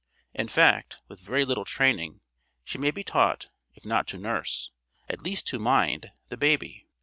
In 0.33 0.47
fact, 0.47 0.97
with 1.07 1.19
very 1.19 1.45
little 1.45 1.63
training, 1.63 2.21
she 2.63 2.79
may 2.79 2.89
be 2.89 3.03
taught, 3.03 3.49
if 3.75 3.85
not 3.85 4.07
to 4.07 4.17
nurse, 4.17 4.71
at 5.07 5.21
least 5.21 5.45
to 5.49 5.59
mind, 5.59 6.09
the 6.27 6.37
baby. 6.37 6.87